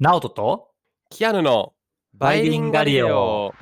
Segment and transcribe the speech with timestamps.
[0.00, 0.70] ナオトと
[1.08, 1.72] キアヌの
[2.14, 3.54] バイリンガリオ。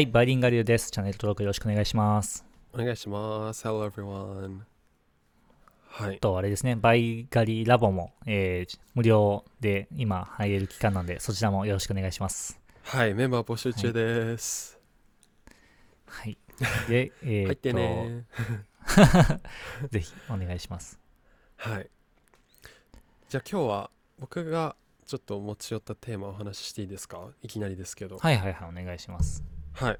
[0.00, 0.90] はい、バイリンガリオです。
[0.90, 2.42] チャンネル登録よろしくお願いします。
[2.72, 3.68] お願いします。
[3.68, 4.60] Hello everyone.
[5.88, 6.18] はい。
[6.18, 12.58] と、あれですね、バイガリラボも、えー無料で今入れる期間なんで、そちらもよろしくお願いします。
[12.84, 14.78] はい、メンバー募集中です。
[16.06, 16.38] はい。
[16.88, 18.24] で、えー 入ってね。
[19.82, 20.98] と、 ぜひお願いします。
[21.58, 21.90] はい。
[23.28, 27.28] じゃあ今日は僕がちょっと持ち寄ったテーマをお話ししていいですか？
[27.42, 28.16] いきなりですけど。
[28.16, 29.44] はいはいはい、お願いします。
[29.72, 29.98] はい。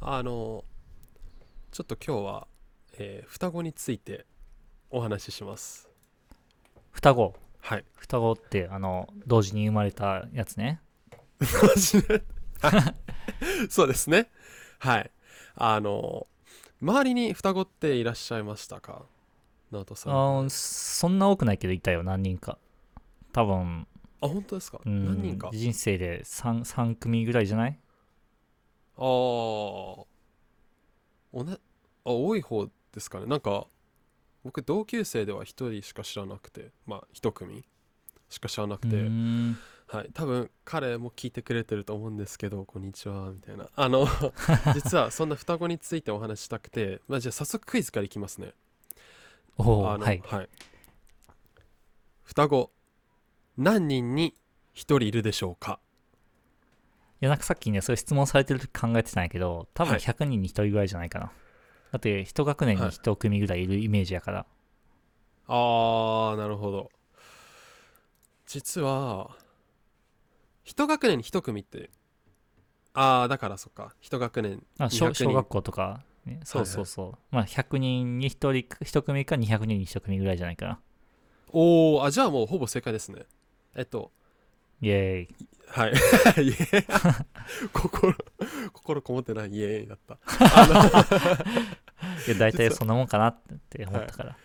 [0.00, 0.64] あの、
[1.70, 2.46] ちょっと今日は、
[2.98, 4.26] えー双子について
[4.90, 5.88] お話しします。
[6.92, 7.34] 双子？
[7.60, 7.84] はい。
[7.96, 10.80] 双子って、あの、同時に生まれたやつね。
[11.40, 11.46] は
[12.78, 14.30] いそうですね。
[14.78, 15.10] はい。
[15.54, 16.26] あの、
[16.82, 19.02] 周りに双子っていらっしゃいましたか？
[19.70, 20.12] 直人さん。
[20.12, 22.58] あーそんな多くないけど、いたよ、何人か。
[23.32, 23.86] 多分、
[24.20, 24.80] あ、本当ですか？
[24.84, 25.48] うん何人か？
[25.48, 27.78] あ人生で 3, 3組ぐらいじゃない？
[28.98, 30.06] あー。
[31.32, 31.58] おね、
[32.04, 33.26] あ、多い方ですかね。
[33.26, 33.66] なんか、
[34.44, 37.64] 僕、同級生では一人しか知らなくて、まあ、一組
[38.28, 38.96] しか知らなくて、
[39.86, 40.10] はい。
[40.12, 43.68] 多分、彼も聞いてくれてると思うんですけど、こんにちは、みたいな。
[43.74, 44.06] あの、
[44.74, 48.52] 実は、そんな双子についてお話ししたくて、まあ、じゃあ、早速クイズからいきますね。
[49.58, 50.48] おーはい。
[52.22, 52.70] 双子
[53.56, 54.34] 何人に
[54.74, 55.80] 1人いるでしょうか？
[55.84, 55.87] い
[57.20, 61.32] や、なんかさっきね、それ質問されてる時考えてたんやけど、多分はい100人に1人ぐらいじゃないかな。
[61.92, 64.46] だって、一学年にはい1組ぐらいいるイメージやから。
[65.48, 66.90] あーなるほど
[68.46, 69.30] 実は
[70.66, 71.90] 1学年に1組って
[72.92, 77.34] ああだからそっか1学年あ小200人小学校とか、ね、そうそうそう。
[77.34, 78.50] まあ、100人に1人、
[78.84, 80.80] 1組か200人に1組ぐらいじゃないかな。
[81.50, 83.22] おおあじゃあもうほぼ正解ですね
[83.74, 84.12] えっと
[84.80, 85.28] イェーイ。
[85.68, 85.92] はい。
[85.92, 86.86] イエーイ。
[87.72, 88.14] 心
[88.72, 90.18] 心こもってないイエーイだった。
[92.26, 94.36] いや、大体そんなもんかなって思ったから。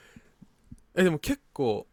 [0.96, 1.88] えでも結構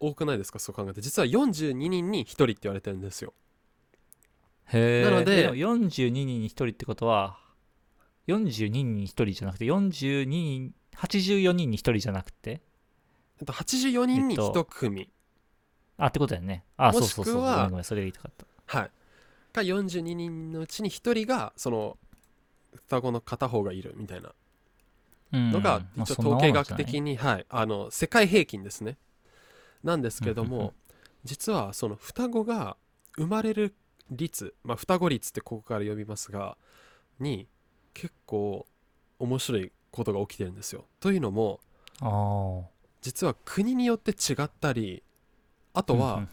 [0.00, 0.58] 多くないですか？
[0.58, 1.00] そう考えて。
[1.00, 3.32] 実は42人に1人って言われてるんですよ。
[4.72, 5.04] へえ。
[5.04, 7.38] なのでも42人に1人ってことは、
[8.26, 12.62] 42人に1人じゃなくて、42人、84人に1人じゃなくて、
[13.38, 15.10] えっと84人にえっと1組、
[15.98, 16.64] あ、ってことだよね。
[16.76, 17.34] あ、もそうそうそう。
[17.36, 18.78] ごしくはめんごめん、それが言いたかった。
[18.78, 18.90] はい
[19.54, 21.96] が42人のうちに1人がその
[22.74, 24.32] 双子の片方がいるみたいな
[25.32, 28.98] うんのがまあ一応統計学的に、はい、あの世界平均ですね
[29.84, 30.74] なんですけども
[31.24, 32.76] 実はその双子が
[33.16, 33.74] 生まれる
[34.10, 36.56] 率、まあ、双子率ってここから呼びますが
[37.20, 37.46] に
[37.94, 38.66] 結構
[39.18, 41.60] 面白いことが起きてるんですよというのも。
[43.00, 45.04] 実は国によって違ったり
[45.74, 46.26] あとは、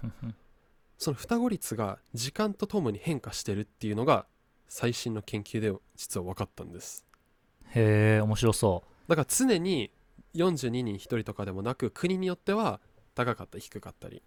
[0.97, 4.25] その双子率が時間とともに変化してるっていうのが
[4.67, 7.05] 最新の研究で実は分かったんです。
[7.71, 9.91] へえ、面白そだから常に
[10.35, 12.79] 42人1人とかでもなく国によっては
[13.15, 14.21] 高かったり低かったり。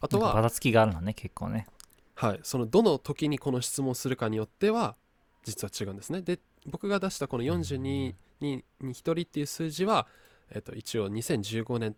[0.00, 0.08] あう。
[0.08, 1.66] とは、なんかばらつきがあるのね、結構ね。
[2.14, 4.94] はい、そのどの時にこの質問をするかによっては
[5.42, 6.20] 実は違うんですね。
[6.20, 10.06] で僕が出したこの42人に1人っていう数字は、
[10.50, 11.96] えっと、一応2015年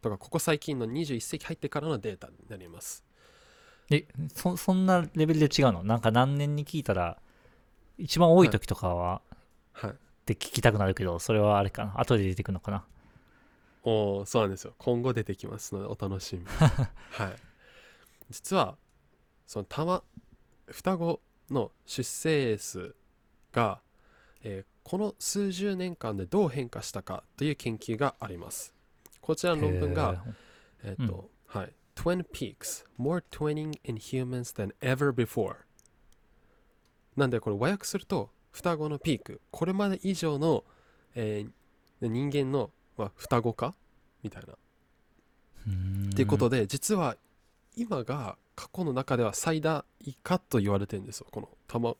[0.00, 3.04] とかここ最近の21世紀入ってからのデータになります。
[3.90, 5.82] え、そそんなレベルで違うの？
[5.82, 7.18] なんか何年に聞いたら、
[7.96, 9.22] 一番多い時とかは、
[9.72, 9.90] はい。
[9.90, 9.94] っ
[10.26, 12.00] て聞きたくなるけど、それはあれかな？
[12.00, 12.84] 後で出てくるのかな？
[13.84, 14.74] おーそうなんですよ。
[14.78, 16.42] 今後出てきますのでお楽しみ。
[16.42, 16.46] に
[17.12, 17.36] はい。
[18.30, 18.76] 実は
[19.46, 20.02] そのたま
[20.66, 21.20] 双子
[21.50, 22.94] の出生数
[23.52, 23.80] が、
[24.42, 28.72] えーこの数十年間でどう変化したかという研究があります
[29.28, 30.24] こちらの論文が
[30.82, 31.72] えっ、と、はい。
[31.94, 35.56] Twin peaks, more twinning in humans than ever before.
[37.14, 40.64] なんでこれ和訳すると、双子のピーク、これまで以上の、
[41.14, 41.50] えー
[42.00, 43.74] 人間の、まあ、双子化
[44.22, 44.52] みたいな。
[44.52, 47.16] っていうことで、実は
[47.76, 49.84] 今が過去の中では最大
[50.22, 51.26] かと言われてるんですよ。
[51.30, 51.96] このたま、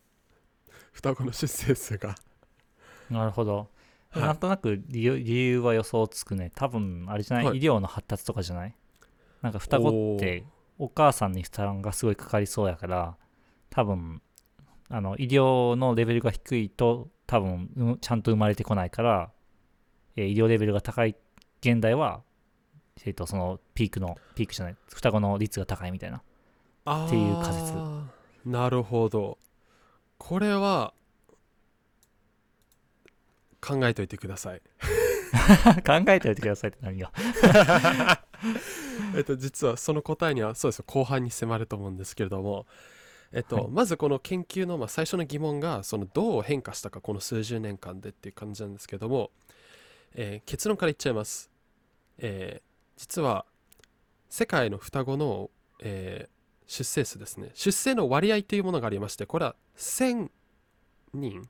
[0.93, 2.15] 双子の出生数が。
[3.11, 3.67] なるほど。
[4.11, 4.23] はい。
[4.23, 6.51] なんとなく理由は予想つくね。
[6.55, 7.57] 多分、あれじゃない、はい。
[7.57, 8.75] 医療の発達とかじゃない？
[9.41, 10.43] なんか双子って
[10.77, 13.15] お母さんに負担がすごいかかりそうやから、
[13.69, 14.21] 多分、
[14.89, 19.31] あの医療のレベルが低いと多分うんちゃんと生まれてこないから、
[20.15, 21.15] えー医療レベルが高い
[21.61, 22.21] 現代は、
[23.05, 24.75] えー、とそのピークのピークじゃない？
[24.91, 26.21] 双子の率が高いみたいな。
[26.85, 27.73] あっていう仮説。
[27.73, 28.01] ー。
[28.45, 29.37] なるほど。
[30.17, 30.93] これは
[33.61, 34.61] 考えといてください。
[35.85, 37.11] 考えておいてくださいって何が
[39.15, 42.65] えっと実はその答えにはそうですよ後半に迫ると思うんですけれども
[43.31, 43.67] えっと、はい。
[43.69, 49.31] まずこの研究のまあ最初の疑問がそのどう変化したかこの数十年間でっていう感じなんですけども、
[50.15, 51.51] えー結論から言っちゃいます、
[52.17, 53.45] えー実は
[54.29, 56.39] 世界の双子の、えー
[56.71, 57.49] 出生数ですね。
[57.55, 60.29] 出生の割合というものがありましてこれは1000
[61.15, 61.49] 人、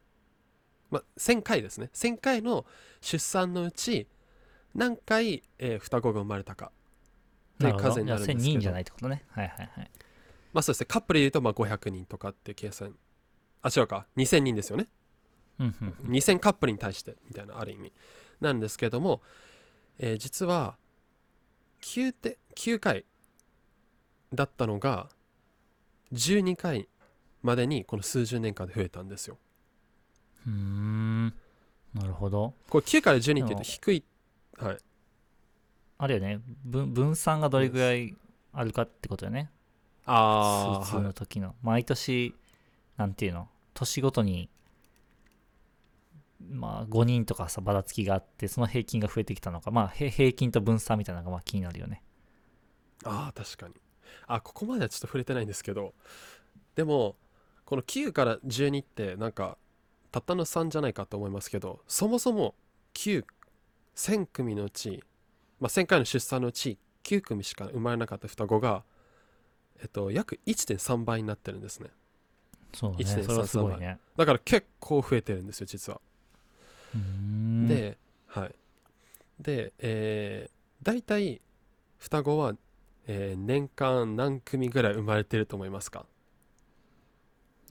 [0.89, 1.89] まあ、1000回ですね。
[1.93, 2.65] 1000回の
[3.01, 4.07] 出産のうち
[4.75, 6.71] 何回、えー双子が生まれたか。
[7.59, 8.39] という数になるんですけど。
[8.39, 9.23] 1000人じゃないってことね。
[9.29, 9.91] はいはいはい。
[10.53, 10.85] まあそうですね。
[10.87, 12.95] カップルで言うとまあ500人とかっていう計算。
[13.61, 14.07] あ違うか。
[14.17, 14.87] 2000人ですよね。
[15.59, 16.11] うんうんうん。
[16.11, 17.91] 2000カップルに対してみたいなある意味。
[18.39, 19.21] なんですけれども、
[19.97, 20.77] えー実は
[21.81, 23.05] 9, て9回
[24.33, 25.09] だったのが
[26.13, 26.87] 12回
[27.41, 29.37] までにこの数十年間で増えたんですよ
[30.47, 31.33] うーん。
[31.93, 32.53] なるほど。
[32.69, 34.03] これ9から12って言うと低い。
[34.57, 34.77] はい。
[35.97, 36.39] あれよね。
[36.63, 38.15] 分分散がどれぐらい
[38.53, 39.51] あるかってことよね。
[40.05, 42.35] ああ、数通はいの時の、毎年
[42.97, 43.47] なんていうの？
[43.73, 44.49] 年ごとに
[46.51, 49.71] まあ5人とかさばらつきがあってその平均が増えてきたのか。
[49.71, 52.01] まあへ平均と分散みたいなのがまあ気になるよね。
[53.03, 53.73] ああ確かに。
[54.27, 55.93] あここまではちょっと触れてないんですけど。
[56.75, 57.17] でも
[57.65, 59.57] この9から12ってなんか
[60.11, 62.55] たったの3じゃないかと思いますけどそもそも
[62.93, 65.03] 9000組のうち、
[65.59, 68.83] まあ、1000回の出産のうち9組しか生まれなかった双子が
[69.81, 71.89] えっと約1.3倍になってるんですね。
[72.73, 72.97] そうね。
[72.99, 73.99] 1.33それはすごいね。
[74.17, 76.01] だから結構増えてるんですよ実は。
[77.67, 77.97] で、
[78.27, 78.55] はい。
[79.39, 81.41] で、えー、大体、
[81.97, 82.55] 双子は、
[83.07, 86.05] えー年間何組ぐらい生まれてると思いますか？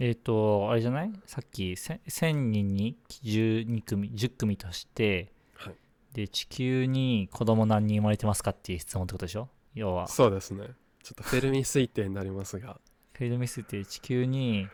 [0.00, 1.12] えっ、とあれじゃない？
[1.26, 5.74] さっきせ1000人に12組10組として、はい。
[6.12, 9.48] で地球に子供何人生まれてますかっていう質問ってことでしょ？
[9.74, 10.06] 要は。
[10.08, 10.68] そうですね。
[11.02, 12.78] ちょっとフェルミ推定になりますが。
[13.14, 14.68] フェルミスって地球に、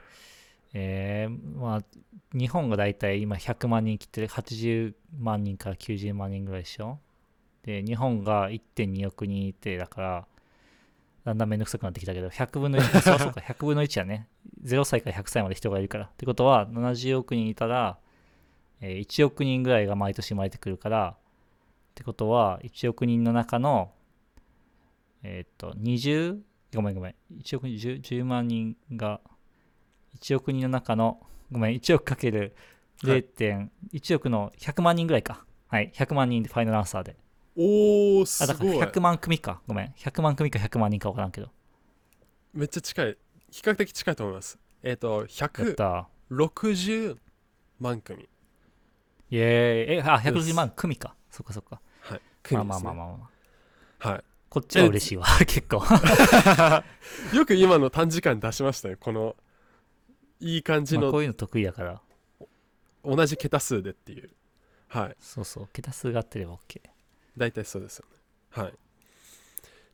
[0.74, 1.82] えーまあ、
[2.36, 6.98] 日本が大体今100万人切ってる80万人から90万人ぐらいでしょ？
[7.62, 10.26] で日本が1.2億人いてだから
[11.24, 14.28] だんだんめんどくさくなってきたけど100分の1そうそうか 100分の1やね。
[14.62, 16.04] 0歳から100歳まで人がいるから。
[16.06, 17.98] ってことは70億人いたら、
[18.80, 23.92] えー1億人ぐらいが毎年生まれてくるからってことは1億人の中の
[25.22, 26.40] えーっと20
[26.74, 29.20] ごめんごめん1億 10, 10万人が
[30.18, 31.20] 1億人の中の
[31.50, 32.54] ごめん1億かける
[33.02, 35.44] はい0.1億の100万人ぐらいか。
[35.68, 37.16] はい100万人でファイナルアンサーで
[37.56, 38.82] おー、すあだからごい。
[38.82, 41.50] 100万組かごめん100万組か100万人か分からんけど
[42.52, 43.16] めっちゃ近い。
[43.50, 44.58] 比較的近いと思います。
[44.82, 47.16] えっ、と、やった160
[47.80, 48.28] 万組。
[49.30, 52.20] イエーイえあです160万組かそっかそっかはい。
[52.20, 53.30] ま組あまあですねまあまあま
[54.00, 55.82] あはこっちは嬉しいわ結構
[57.32, 57.34] い。
[57.36, 58.96] よく今の短時間出しましたね。
[58.96, 59.34] この、
[60.38, 62.00] いい感じのまあこういうの得意だから
[63.04, 64.30] 同じ桁数でっていう。
[64.88, 65.16] はい。
[65.18, 66.80] そうそう桁数が合ってれば OK
[67.37, 68.17] 大体そうですよね。
[68.49, 68.71] はい。
[68.71, 68.73] っ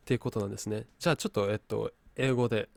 [0.06, 0.86] ていうことなんですね。
[1.00, 2.70] じゃあちょっと、えっと、英語で。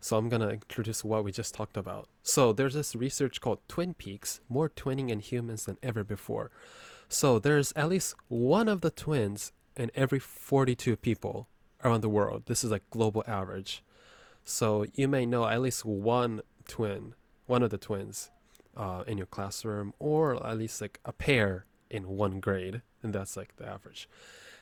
[0.00, 2.06] So I'm gonna introduce what we just talked about.
[2.22, 6.50] So there's this research called Twin Peaks, more twinning in humans than ever before.
[7.08, 11.48] So there's at least one of the twins in every 42 people
[11.84, 12.44] around the world.
[12.46, 13.82] This is like global average.
[14.42, 17.14] So you may know at least one twin,
[17.46, 18.30] one of the twins,
[18.76, 23.37] uh, in your classroom, or at least like a pair in one grade, and that's
[23.37, 24.09] like the average.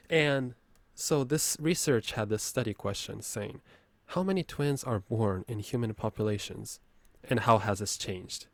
[0.09, 0.53] And
[0.93, 3.61] so this research had this study question saying,
[4.07, 6.79] how many twins are born in human populations,
[7.27, 8.47] and how has this changed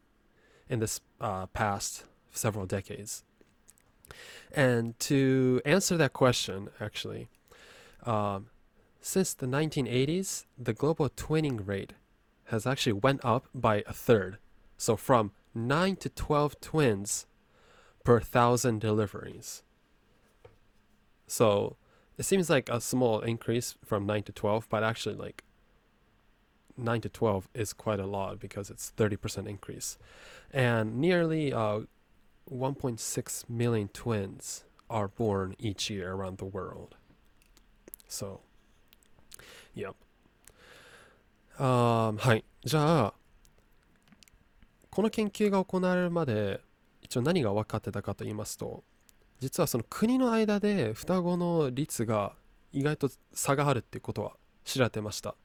[0.69, 3.23] in this uh, past several decades?
[4.53, 7.27] And to answer that question, actually,
[8.03, 8.47] um,
[9.01, 11.93] since the 1980s, the global twinning rate
[12.45, 14.37] has actually went up by a third.
[14.77, 17.25] So from 9 to 12 twins
[18.03, 19.63] per thousand deliveries.
[21.28, 21.76] So
[22.18, 25.42] it seems like a small increase from 9 to 12, but actually like
[26.76, 29.98] 9 to 12 is quite a lot because it's 30% increase.
[30.52, 31.80] And nearly uh,
[32.50, 36.96] 1.6 million twins are born each year around the world.
[38.08, 38.40] So,
[39.74, 39.94] yep.
[41.58, 42.44] Um, はい。
[42.64, 43.14] じゃあ、
[44.90, 46.60] この研究が行われるまで
[47.02, 48.84] 一応何が分かってたかと言いますと
[49.39, 52.33] 実はその国の間で双子の率が
[52.71, 54.33] 意外と差があるっていうことは
[54.65, 55.35] 知られてました。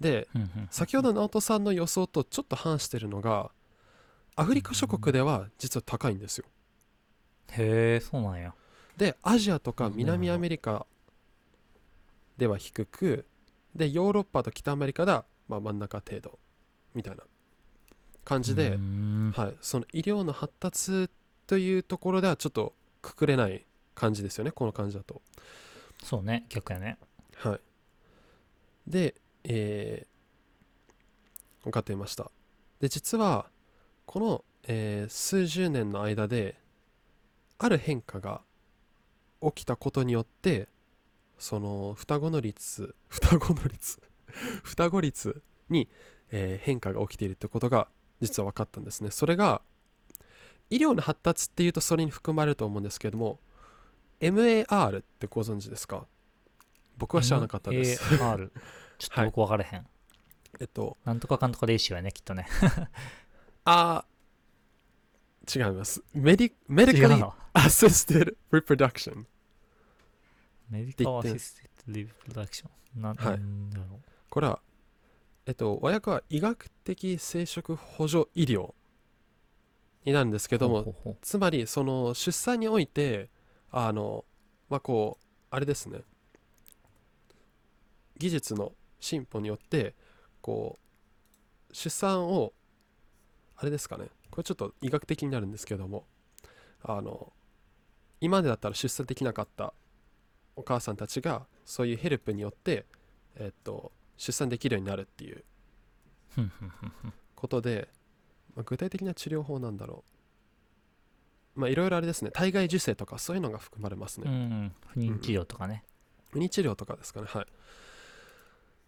[0.00, 3.50] でうんうん先ほど直人さんの予想とちょっと反してるのが
[4.34, 6.44] アフリカ諸国では実は高いんですよ。
[7.52, 8.54] へえそうなんや。
[8.96, 10.86] でアジアとか南アメリカ
[12.36, 13.26] では低く
[13.74, 16.38] でヨーロッパと北アメリカではまあ真ん中程度
[16.94, 17.22] みたいな
[18.24, 18.70] 感じで、
[19.34, 21.10] はい、その医療の発達
[21.46, 22.74] というところではちょっと
[23.06, 25.22] くくれない感じですよねこの感じだと。
[26.02, 26.98] そうね逆やね。
[27.36, 27.60] はい。
[28.90, 32.30] でえー、分かっていました。
[32.80, 33.46] で実は
[34.04, 36.56] この、えー数十年の間で
[37.58, 38.42] ある変化が
[39.40, 40.68] 起きたことによって
[41.38, 44.00] その双子の率双子の率
[44.64, 45.88] 双子率に、
[46.30, 47.88] えー変化が起きているってことが
[48.20, 49.10] 実は分かったんですね。
[49.10, 49.62] それが
[50.70, 53.38] 医療の発達っていうとそれに含まれると思うんですけども
[54.20, 56.06] MAR ってご存知ですか？
[56.98, 58.50] 僕は知らなかったです、 ART
[58.98, 59.86] ちょっと僕分からへん、
[60.60, 62.46] えっとなんとかかんとか ratio やねきっとね。
[63.64, 66.02] あー違います。
[66.14, 67.34] medi medically 違うの？
[67.52, 74.60] assisted reproduction medical assiste d reproduction なんだろこれは
[75.46, 78.74] えっと和訳は医学的生殖補助医療
[80.06, 83.28] になるんですけどもほうつまりその出産において
[83.70, 84.24] あの
[84.70, 86.00] まあこうあれですね。
[88.18, 89.94] 技術の進歩によって
[90.40, 90.78] こ
[91.70, 92.54] う出産を
[93.56, 94.06] あれですかね。
[94.30, 96.06] これちょっと医学的になるんですけども
[96.82, 97.32] あの
[98.20, 99.74] 今までだったら出産できなかった
[100.56, 102.86] お母さんたちがそういうヘルプによって、
[103.36, 105.44] えっと、出産できるようになるっていう
[107.34, 107.88] ことで、
[108.56, 110.04] まあ具体的な治療法なんだろ
[111.56, 111.60] う。
[111.60, 112.30] まあいろいろあれですね。
[112.32, 115.84] 体外受精とかそういうのが含まれますね、うん不妊治療とかね。
[116.30, 117.26] 不妊治療とかですかね。
[117.28, 117.46] はい。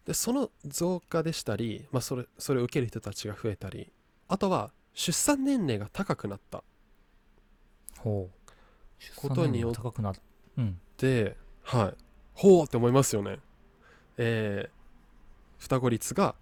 [0.05, 3.91] でその増加でしたり、まあ、それそれを受ける人たちが増えたり
[4.27, 6.63] あとは出産年齢が高くなった。
[7.99, 8.49] ほう。
[9.15, 10.15] ことによっ出産年齢が高くなっ
[10.57, 10.79] うん。
[10.97, 12.03] ではい。
[12.33, 13.39] ほうって思いますよね。
[14.17, 14.79] えー
[15.59, 16.35] 双子率が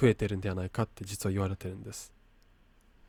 [0.00, 2.12] 増えてるんではないかって実は言われてるんです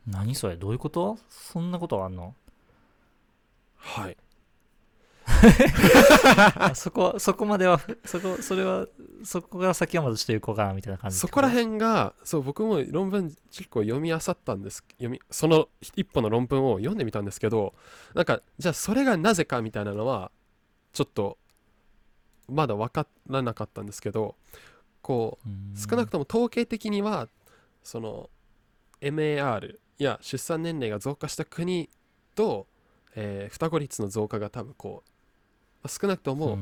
[0.06, 0.56] 何それ？
[0.56, 1.18] どういうこと？
[1.28, 2.34] そんなことあんの？
[3.76, 4.16] はい。
[6.56, 8.86] あそこはそこまではそこそれは
[9.24, 17.74] そこが先はまずちょっとよくわからんみたいな感じそこら辺辺がそう僕も論文結構読み漁ったんです読みその一本の論文を読んでみたんですけど
[18.14, 20.32] なんかじゃあそれがなぜかみたいなのは
[20.92, 21.38] ちょっと
[22.48, 24.34] まだ分からなかったんですけど
[25.02, 27.28] こう少なくとも統計的には
[27.84, 28.28] その
[29.00, 31.88] MAR や出産年齢が増加した国
[32.34, 32.66] と、
[33.14, 35.10] えー双子率の増加が多分こう
[35.82, 36.58] まあ少なくとも、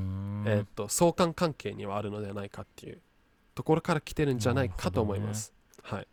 [0.46, 3.00] えーっと相関関係にはあるのではないかっていう
[3.54, 5.52] ところから来てるんじゃないかと思います。
[5.82, 6.08] はい、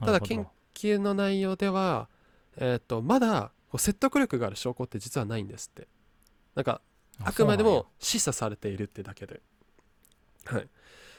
[0.00, 2.08] ただ研究の内容では、
[2.56, 5.88] えーっとまだ説得力がある証拠って実はないんですって。
[6.54, 6.80] なんか
[7.22, 9.42] あくまでも示唆されているってだけで。
[10.46, 10.68] はい、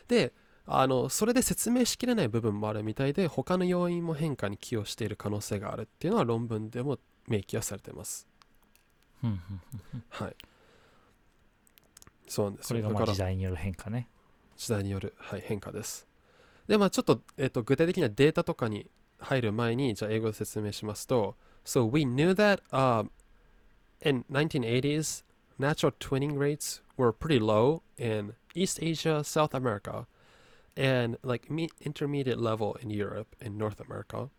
[0.07, 0.33] で
[0.69, 8.27] あのそれで説明しきれない部分もあるみたいで他の要因も変化に寄与している可能性があるっていうのは論文でも明記はされてます。
[10.09, 10.35] はい、
[12.27, 12.83] そうなんですよ。
[12.83, 14.09] これが時代による変化ね。
[14.57, 16.07] 時代による、はい、変化です。
[16.67, 23.09] で、まあちょっと、えっと、具体的なデータとかに入る前に、じゃあ英語で説明しますと、So we knew that、um,
[24.01, 25.23] in 1980s,
[25.59, 30.05] natural twinning rates were pretty low in East Asia, South America,
[30.77, 34.29] and like me- intermediate level in Europe and North America,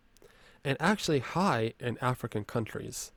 [0.64, 3.12] and actually high in African countries.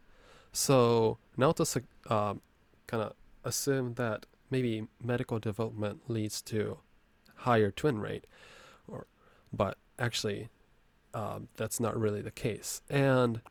[0.51, 2.41] So Naoto um,
[2.87, 3.13] kind of
[3.45, 6.79] assumed that maybe medical development leads to
[7.35, 8.25] higher twin rate
[8.87, 9.07] or
[9.51, 10.49] but actually
[11.13, 13.41] um, that's not really the case and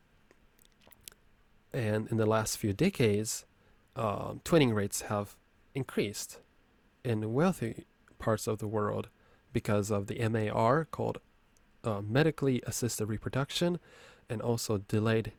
[1.73, 3.47] and in the last few decades
[3.97, 5.35] um, twinning rates have
[5.75, 6.39] increased
[7.05, 7.85] in wealthy
[8.19, 9.09] parts of the world
[9.53, 11.19] because of the MAR called
[11.85, 13.79] uh, medically assisted reproduction
[14.29, 15.33] and also delayed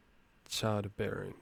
[0.49, 1.33] childbearing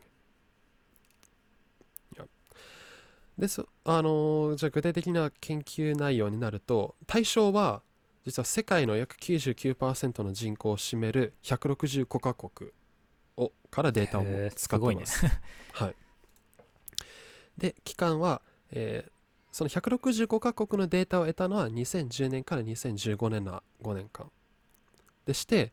[3.38, 7.82] ですあのーじゃあ具体的な研究内容になると対象は
[8.26, 12.72] 実は世界の約99%の人口を占める165カ国
[13.38, 14.24] をからデータを
[14.56, 15.26] 使ってます。
[15.72, 15.96] はい、
[17.58, 19.12] で期間は、えー
[19.52, 24.30] その165カ国のデータを得たのは2010年から2015年の5年間。
[25.26, 25.72] でして、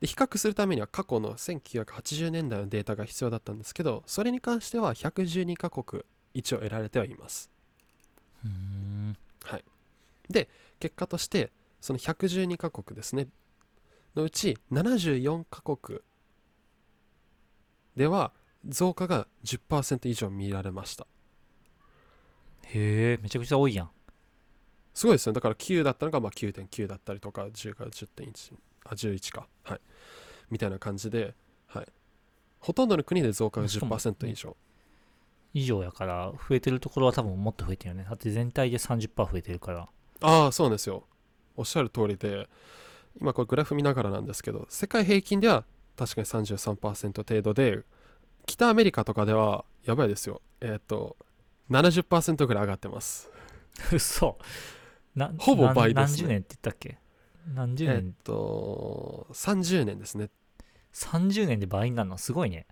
[0.00, 7.50] で比較するためには過去の1980年代のデータが必要だったんですけどそれに関しては112カ国一応得られてはいます。
[8.44, 8.78] うーん。
[10.80, 13.28] 結果としてその112カ国ですね。
[14.16, 16.00] のうち74カ国
[17.96, 18.32] では
[18.66, 21.06] 増加が10%以上見られました
[22.74, 23.90] へえめちゃくちゃ多いやん。
[24.94, 25.34] すごいですよね。
[25.36, 29.46] だから9だったのがまあ9.9だったりとか10が10.1あ11か。
[29.62, 29.80] はい。
[30.50, 31.34] みたいな感じで
[31.66, 31.86] はい。
[32.60, 34.56] ほとんどの国で増加がしかも10%以上。
[35.54, 38.06] 以上やから増えてるところは多分もっと増えてるよね。
[38.08, 39.88] だって全体で30%増えてるから。
[40.20, 41.04] ああそうなんですよ。
[41.56, 42.48] おっしゃる通りで
[43.20, 45.64] 今これグラフ見ながらなんですけど世界平均では
[45.96, 47.80] 確かに33%程度で
[48.46, 50.40] 北アメリカとかではやばいですよ。
[50.60, 51.16] えっ、と
[51.70, 53.30] 70%ぐらい上がってます。
[53.92, 54.38] 嘘。
[55.14, 56.28] なほぼ倍ですね。
[56.28, 56.98] 何何十年って言ったっけ？
[57.54, 60.30] 何十えっ、年、と30年ですね。
[60.94, 62.18] 30年で倍になるの？
[62.18, 62.66] すごいね。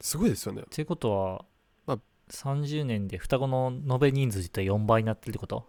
[0.00, 0.62] すごいですよね。
[0.62, 1.44] っていうことは、
[1.86, 1.98] まあ
[2.30, 5.66] 30年で双子の延べ人数ったら4倍になってるってこと？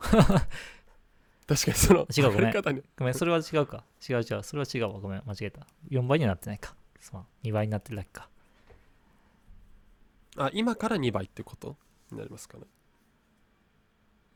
[1.48, 2.84] 確かにその違うごめん。
[2.98, 3.84] ごめんそれは違うか。
[4.08, 4.44] 違う違う。
[4.44, 5.00] それは違うわ。
[5.00, 5.24] ごめん。
[5.26, 5.66] 間違えた。
[5.90, 6.76] 4倍にはなってないか。
[7.00, 7.26] すまん。
[7.44, 8.30] 2倍になってるだけか
[10.40, 11.78] あ今から2倍ってこと？
[12.12, 12.64] になりますかね。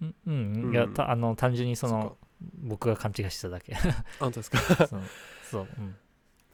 [0.02, 0.74] うんうん、うん。
[0.74, 2.18] いやたあの単純にその
[2.58, 3.74] 僕が勘違いしてただけ。
[3.74, 4.60] かあ本当ですか？
[4.88, 5.02] そう
[5.50, 5.68] そう、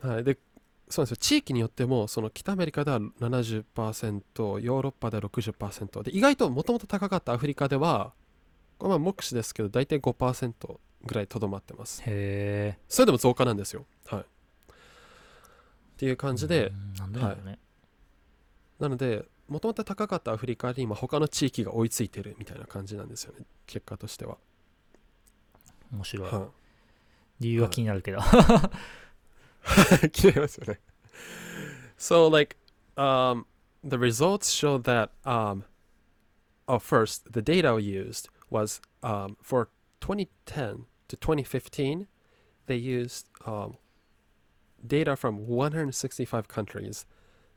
[0.04, 0.38] うん、はい、で
[0.88, 1.18] そうなんですよ。
[1.18, 8.14] 地域によってもその北アメリカでは70%ヨーロッパでは60%で意外ともともと高かったアフリカでは
[8.78, 12.02] これまあ目視ですけど大体5%ぐらいとどまってます。
[12.04, 13.86] へえそれでも増加なんですよ。
[14.06, 14.22] はい。
[14.22, 14.26] っ
[15.98, 17.60] ていう感じで、うんなんでだろうね、
[18.80, 24.39] なのでもともと高かったアフリカに今他の地域が追いついてるみたいな感じなんですよね結果としては、
[25.93, 26.49] 面白い、は
[27.41, 30.81] 理由は気になるけど、い、気になりますよね
[31.97, 32.57] So like
[32.97, 33.47] um
[33.83, 35.65] the results show that um
[36.67, 39.69] oh first the data we used was um for
[40.01, 42.07] 2010 to 2015
[42.67, 43.77] they used um
[44.87, 47.07] data from 165 countries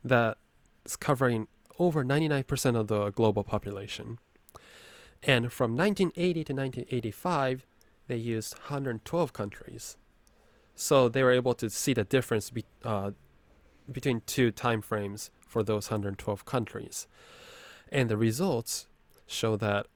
[0.04, 1.48] that's covering
[1.79, 4.19] over 99% of the global population
[5.23, 7.67] and from 1980 to 1985
[8.09, 9.97] they used 112 countries
[10.75, 13.13] so they were able to see the difference be, uh,
[13.91, 17.07] between two time frames for those 112 countries.
[17.91, 18.87] And the results
[19.27, 19.87] show that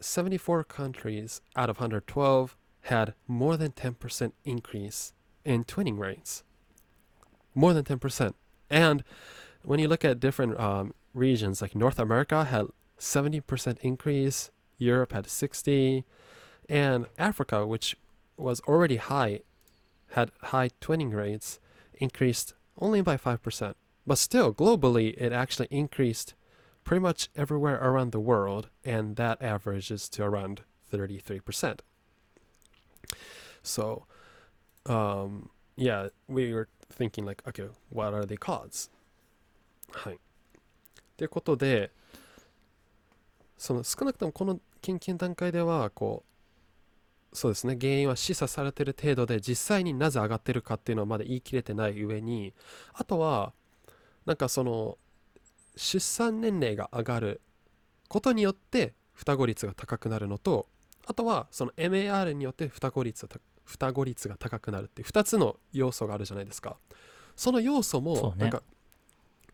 [0.00, 5.12] 74 countries out of 112 had more than 10% increase
[5.44, 6.44] in twinning rates.
[7.54, 8.34] More than 10%.
[8.68, 9.04] And
[9.62, 12.66] when you look at different um, regions, like North America had
[12.98, 16.04] 70% increase, Europe had 60,
[16.68, 17.96] and Africa, which
[18.36, 19.40] was already high
[20.12, 21.60] had high twinning rates
[21.94, 23.74] increased only by 5%.
[24.06, 26.34] But still, globally, it actually increased
[26.84, 31.80] pretty much everywhere around the world, and that averages to around 33%.
[33.62, 34.06] So,
[34.86, 38.88] um, yeah, we were thinking, like, okay, what are the causes?
[39.92, 40.29] はい。
[41.20, 41.92] ということで、
[43.58, 46.24] その少なくともこの研究段階では、こ
[47.30, 52.52] う、そうですね原因は示唆されてる程度で実際になぜ上がってるかっていうのはまだ言い切れてない上に
[52.92, 53.52] あとは
[54.26, 54.98] なんかその
[55.76, 57.40] 出産年齢が上がる
[58.08, 60.66] ことによって双子率が高くなるのと
[61.06, 63.28] あとはその MAR によって双子率
[63.64, 66.78] 双子率が高くなるっていう2つの要素があるじゃないですか。
[67.36, 68.64] その要素もなんか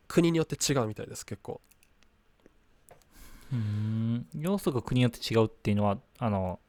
[0.09, 1.61] 国によって違うみたいです結構。
[3.53, 4.27] うーん。
[4.35, 6.61] 要素が国によって違うっていうのはあの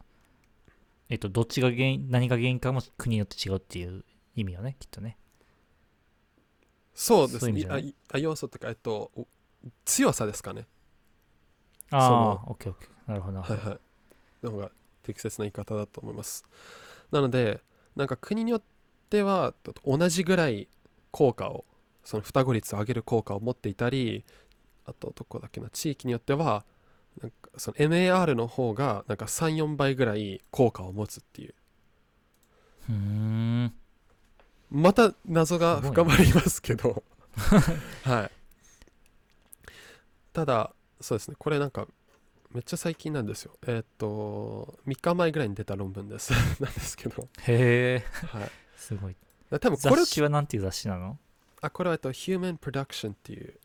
[1.10, 4.04] えっとどっちが原因何が原因かも国によって違うっていう
[4.36, 5.18] 意味よねきっとね。
[6.94, 7.66] そうですね。
[7.70, 9.28] あいあ要素とかえっとお
[9.86, 10.66] 強さですかね。
[11.92, 13.10] ああオッケーオッケー。
[13.10, 13.42] なるほど。
[13.42, 13.58] はい。
[13.58, 13.80] はい。
[14.44, 14.72] の方が
[15.04, 16.44] 適切な言い方だと思います。
[17.12, 17.62] なので、
[17.96, 18.62] なんか国によっ
[19.10, 20.68] てはと同じぐらい
[21.12, 21.66] 効果を、
[22.08, 24.24] その双子率を上げる効果を持っていたり、
[24.86, 26.64] あとどこだっけな、地域によっては、
[27.22, 31.54] なんかその MAR の方がなんか3、4倍ぐらい効果を持つっていう。
[32.88, 33.74] うーん
[34.72, 37.04] また謎が深まりますけど、
[38.06, 38.32] はい。
[40.32, 41.90] ただ、そうですね、これなんか、
[42.54, 43.52] めっちゃ最近なんですよ。
[43.68, 46.32] えーっと、3日前ぐらいに出た論文です。
[46.64, 48.52] なんですけど、へえはい。
[48.78, 49.16] すごい
[49.50, 51.20] 多分これ雑誌はなんていう雑誌なの？
[51.62, 53.60] あ、これはえっと、Human Production っていう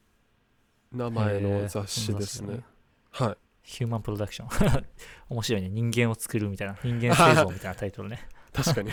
[0.92, 2.54] 名前の雑誌ですね。
[2.54, 2.66] へーそんな雑
[3.16, 3.28] 誌なの。
[3.28, 3.36] はい。
[3.64, 4.86] ヒューマンプロダクション
[5.28, 5.68] 面白いね。
[5.68, 6.76] 人間を作るみたいな。
[6.82, 8.26] 人間製造みたいなタイトルね。
[8.52, 8.90] 確かに。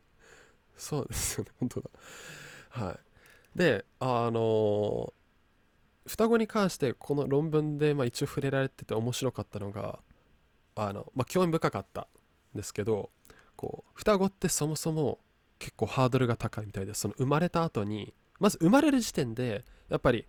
[0.76, 1.90] そうですよね本当だ。
[2.70, 3.58] はい。
[3.58, 5.12] であの
[6.06, 10.00] 双子に関してこの論文でまあ一応触れられてて面白かったのが
[10.74, 12.08] あの、まあ、興味深かった
[12.54, 13.10] んですけど
[13.56, 15.18] こう双子ってそもそも
[15.62, 20.26] 結構ハードルが高いみたいでその生まれた後にまず生まれる時点でやっぱり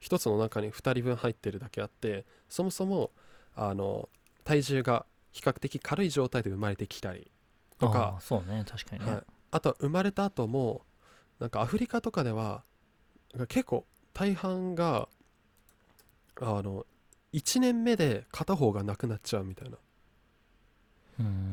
[0.00, 3.10] 一つの中に2人分入ってるだけあってそもそも
[3.54, 4.10] あの
[4.44, 7.30] 体重が比較的軽い状態で生まれてきたり
[7.78, 10.82] とかそうね確かにね、はい、あと生まれた後も
[11.40, 12.62] なんかアフリカとかでは
[13.48, 15.08] 結構大半が
[16.42, 16.84] あの
[17.32, 19.78] 1年目で片方がなくなっちゃうみたいな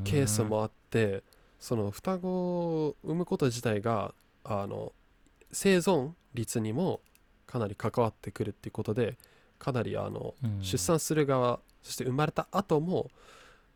[0.04, 1.24] ケースもあって
[1.64, 2.28] その双子
[2.88, 4.92] を産むこと自体があの
[5.54, 7.00] 生存率にも
[7.46, 9.18] かなり関わってくるっていうことで
[9.60, 10.62] かなりあのうん。
[10.62, 13.10] 出産する側そして生まれた後も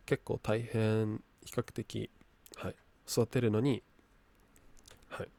[0.06, 2.10] 結構大変比較的、
[2.58, 2.76] はい、
[3.10, 3.82] 育てるのに、
[5.08, 5.30] はい、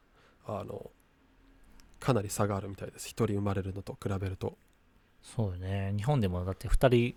[0.47, 0.89] あの
[1.99, 3.09] かなり差があるみたいです。
[3.09, 4.57] 1人生まれるのと比べると。
[5.21, 5.93] そうよね。
[5.95, 7.15] 日本でもだって2人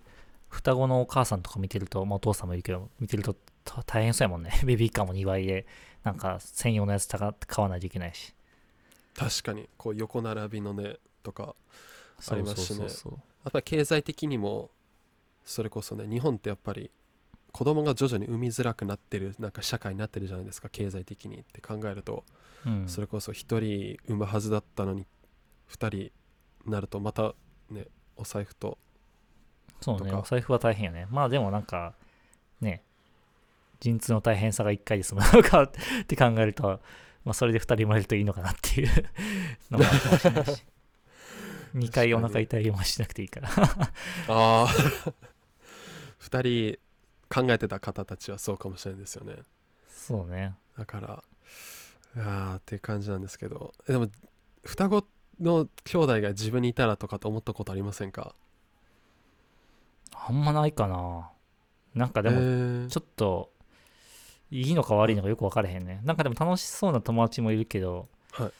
[0.49, 3.39] 双子のお母さんとか見てると、まあ、お父さんもいるけど見てるとた
[3.85, 4.51] 大変そうやもんね。
[4.65, 5.65] ベビーカーも2倍で。
[6.03, 8.33] なんか専用のやつ高買わないといけないし。
[9.15, 9.69] 確かに。
[9.77, 11.55] こう横並びのねとか
[12.29, 12.85] ありますしね。
[12.85, 14.69] やっぱり経済的にも
[15.45, 16.91] それこそね日本ってやっぱり
[17.51, 21.39] 子供が徐々に産みづらくなってるなんか社会になってるじゃないですか経済的に。
[21.39, 22.25] って考えると、
[22.63, 25.05] そう、うん、それこそ1人産むはずだったのに
[25.69, 26.11] 2人に
[26.65, 27.33] なるとまた
[27.69, 28.77] ねお財布と
[29.81, 30.13] そうね。
[30.13, 31.07] お財布は大変よね。
[31.09, 31.93] まあでもなんか
[32.61, 32.83] ね
[33.83, 35.71] 陣痛の大変さが1回で済むのかっ
[36.07, 36.79] て考えると、
[37.25, 38.89] まあ、それで2人生まれるといいのかなっていう
[39.69, 40.63] のもあるかもしれないし。
[41.75, 43.49] 2回お腹痛いもしなくていいから。
[43.49, 43.53] あ
[44.27, 44.67] あ
[46.21, 46.79] 2人
[47.29, 49.37] 考えてた方たちはそうかもしれないですよね。
[49.89, 50.55] そうね。
[50.77, 51.23] だから
[52.15, 53.73] あーっていう感じなんですけど。
[53.87, 54.07] でも
[54.63, 55.05] 双子
[55.41, 58.35] の兄弟が自分にいたらとかと思ったことありませんか？
[60.13, 61.31] あんまないかな。
[61.95, 62.87] なんかでもえー。
[62.87, 63.51] ちょっと
[64.51, 66.01] いいのか悪いのかよく分からへんね。
[66.03, 68.51] なんかでも楽しそうな友達もいるけど、はい。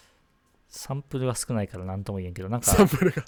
[0.70, 3.24] サンプルが少ないから何とも言えんけどなんかサンプルが。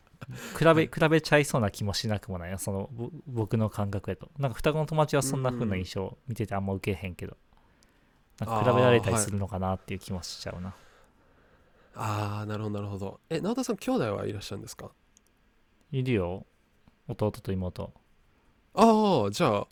[0.57, 4.29] 比べ比べちゃいそうな気もしなくもないよそのぼ僕の感覚やと。
[4.39, 7.37] なんか双子の友達はそんな風な印象見ててあんま受けへんけど。
[8.39, 10.75] なんか比べられたりするのかなっていう気もしちゃうな、
[11.95, 13.21] ああなるほどなるほど。
[13.29, 14.91] え直田さん兄弟はいらっしゃるんですか？
[15.93, 16.45] いるよ。
[17.07, 17.93] 弟と妹。
[18.73, 19.67] ああじゃあ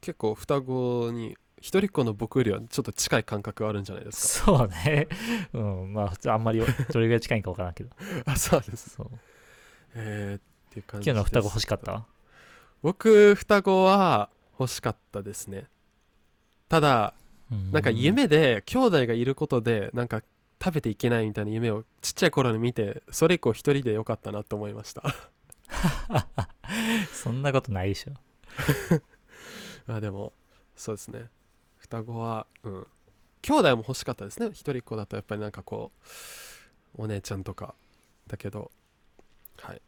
[0.00, 5.08] 結構双子に一人っ子の僕よりはちょっと近い感覚があるんじゃないですそうね。
[5.54, 5.92] うん。
[5.92, 7.90] まあ普通あんまりどれぐらい近いんか分からんけど。
[7.90, 8.90] かあそうです。
[8.90, 9.10] そう。
[9.94, 12.04] えー、っていう感じ今日の双子欲しかった？
[12.82, 15.66] 僕双子は欲しかったですね。
[16.68, 17.14] ただ
[17.72, 20.22] なんか夢で兄弟がいることでなんか
[20.62, 25.02] 食べていけないみたいな夢をちっちゃい頃に見てそれ以降一人でよかったなと思いました。
[27.12, 28.12] そんなことないでしょ。
[29.94, 30.32] あでも
[30.74, 31.26] そうですね
[31.86, 32.86] 双子はうん。
[33.42, 34.48] 兄弟も欲しかったですね。
[34.52, 35.92] 一人っ子だとやっぱりなんかこ
[36.98, 37.74] うお姉ちゃんとか。
[38.26, 38.72] だけど
[39.58, 39.80] はい。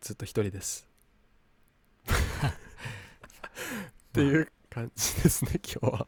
[0.00, 0.88] ずっと一人です。
[2.08, 2.12] っ
[4.12, 6.06] ていう感じですね今日は。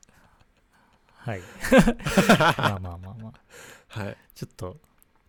[1.14, 1.42] はい。
[2.57, 4.01] まあまあまあまあ。
[4.01, 4.16] はい。
[4.35, 4.81] ちょっと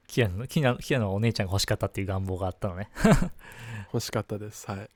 [0.08, 2.90] キアのキアキアのお姉ちゃんが欲しかったっていう願望があったのね。
[3.92, 4.66] 欲しかったです。
[4.72, 4.86] はい。
[4.86, 4.90] っ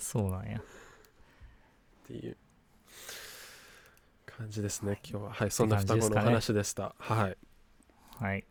[0.00, 0.62] そうなんや。
[2.06, 2.36] ていう
[4.38, 5.32] 感じですね今日は。
[5.32, 6.94] はいそんな双子の話でした。
[6.98, 7.36] はい。
[8.20, 8.44] はい。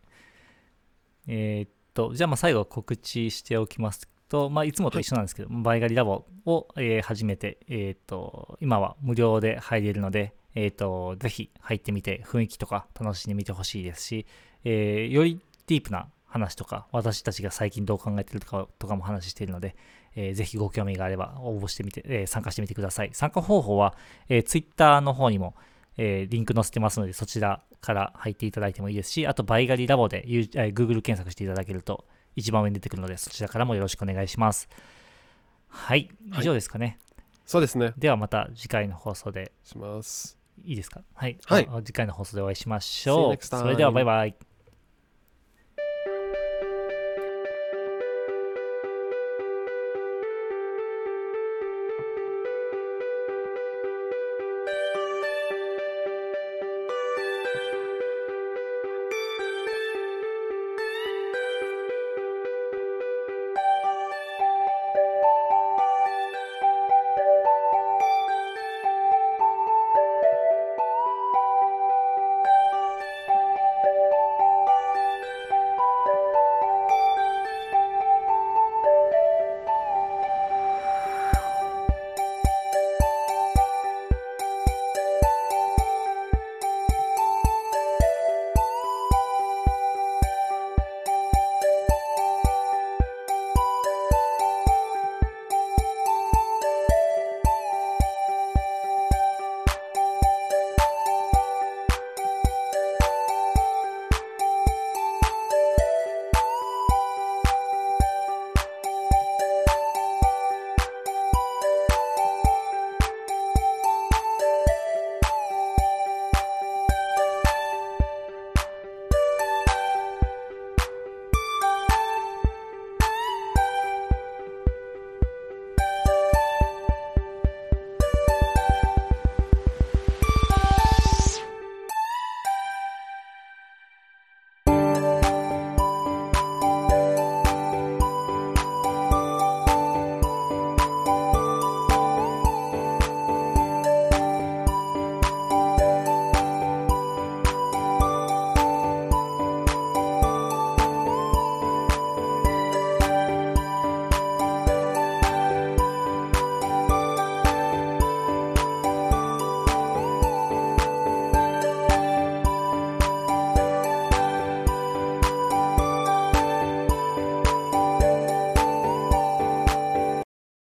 [1.28, 14.26] えーっとじゃあまあ最後告知しておきますと、まあ、いつもと一緒なんですけど、バイガリラボを、えー始めて、えーっと今は無料で入れるので、えーっとぜひ入ってみて雰囲気とか楽しんでみてほしいですし、
[14.64, 19.76] えーよりディープな話とか私たちが最近どう考えてるとかとかも話しているので、
[20.16, 23.10] えーぜひご興味があれば応募してみて、えー参加してみてください。
[23.14, 23.96] 参加方法は、
[24.30, 25.56] えー、Twitter の方にも、
[25.98, 32.06] えーリンク載せてますのでそちらから入っていただいてもいいですしあとバイガリラボで、ゆえー Google 検索していただけると
[32.36, 34.70] 一番上に出てくるのでそちらからもよろしくお願いします。
[35.68, 36.10] はい。
[36.30, 36.42] はい。
[36.42, 36.98] 以上ですかね、
[37.46, 37.94] そうですね。
[37.98, 39.52] ではまた次回の放送で。
[39.64, 40.38] します。
[40.64, 41.02] いいですか？
[41.14, 41.68] はい、はい。
[41.72, 44.36] あ次回の放送でお会いしましょう.それではバイバイ